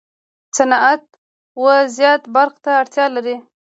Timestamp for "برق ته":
2.35-2.71